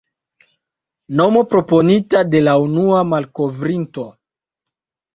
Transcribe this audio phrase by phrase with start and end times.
[1.19, 4.11] Nomo proponita de la unua malkovrinto.